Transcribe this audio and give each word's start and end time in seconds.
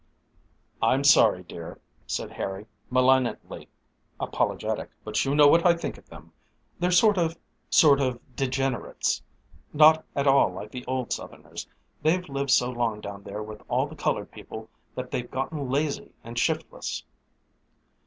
"I'm 0.81 1.03
sorry, 1.03 1.43
dear," 1.43 1.77
said 2.07 2.31
Harry, 2.31 2.65
malignantly 2.89 3.69
apologetic, 4.19 4.89
"but 5.03 5.25
you 5.25 5.35
know 5.35 5.45
what 5.45 5.63
I 5.63 5.75
think 5.75 5.99
of 5.99 6.09
them. 6.09 6.31
They're 6.79 6.89
sort 6.89 7.19
of 7.19 7.37
sort 7.69 8.01
of 8.01 8.19
degenerates 8.35 9.21
not 9.73 10.03
at 10.15 10.25
all 10.25 10.51
like 10.51 10.71
the 10.71 10.83
old 10.87 11.13
Southerners. 11.13 11.67
They've 12.01 12.27
lived 12.27 12.49
so 12.49 12.71
long 12.71 12.99
down 12.99 13.21
there 13.21 13.43
with 13.43 13.61
all 13.67 13.85
the 13.85 13.95
colored 13.95 14.31
people 14.31 14.71
that 14.95 15.11
they've 15.11 15.29
gotten 15.29 15.69
lazy 15.69 16.13
and 16.23 16.35
shiftless." 16.39 17.03